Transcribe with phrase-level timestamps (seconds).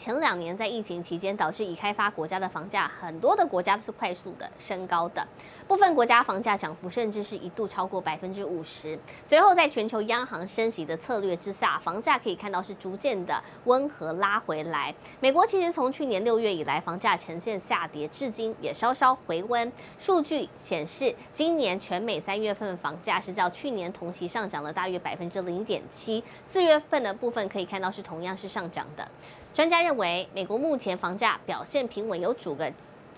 [0.00, 5.22] 前两年在疫情期间，导致已开发国家的房价，很多的国家是快速的升高的，
[5.68, 8.98] 部分国家房价涨幅甚至是一度超过百分之五十。
[9.26, 14.94] 随后在全球央行升息的策略之下，房价可以看到是逐渐的温和拉回来。
[15.20, 19.70] 美国其实从去年六月以来，房价呈现下跌，至今也稍稍回温。
[19.98, 29.06] 数据显示，今年全美三月份房价是较去年同期上涨了大约百分之零点七，四月份的部分可以看到是同样是上涨的。
[29.52, 32.72] 专家认认为，美国目前房价表现平稳有主个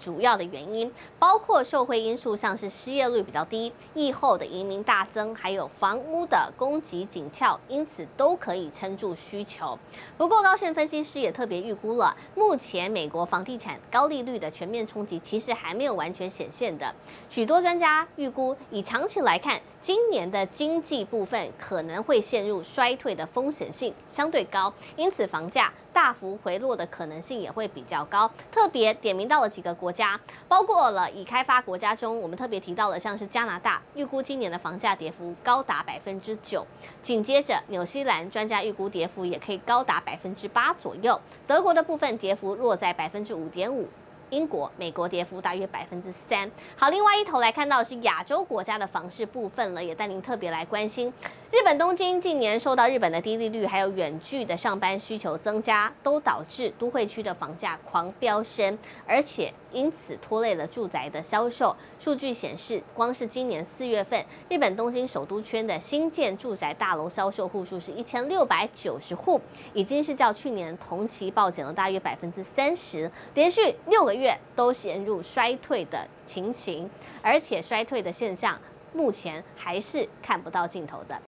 [0.00, 9.78] 主要的原因，包括受惠因素，像是失业率比较低、疫后的移民大增，还有房屋的供给紧俏，因此都可以撑住需求。
[10.16, 16.94] 不过，高盛分析师也特别预估了，目前美国房地产高利率的全面冲击其实还没有完全显现的。
[17.28, 28.30] 许多专家预估，以长期来看，今年的经济部分可能会陷入衰退的风险性相对高，因此房价大幅回落的可能性也会比较高。
[28.52, 36.62] 特别点名到了几个国国家，包括了已开发国家中，我们特别提到了像是加拿大，预估今年的房价跌幅高达百分之九。
[37.02, 41.18] 紧接着纽西兰，专家预估跌幅也可以高达百分之八左右。
[41.46, 43.88] 德国的部分跌幅落在百分之五点五。
[44.30, 46.50] 英国、美国跌幅大约百分之三。
[46.76, 51.10] 好，另外一头来看到是亚洲国家的房市部分了，也带您特别来关心。
[51.50, 61.74] 日本东京近年受到日本的低利率，还有远距的上班需求增加，都导致都会区的房价狂飙升，而且因此拖累了住宅的销售。
[61.98, 69.40] 数据显示，光是今年四月份，日本东京首都圈的新建住宅大楼销售户数是一千六百九十户，
[69.72, 76.90] 已经是较去年同期暴减了大约百分之三十，连续六个月都陷入衰退的情形，
[77.22, 78.60] 而且衰退的现象
[78.92, 81.16] 目前还是看不到尽头的。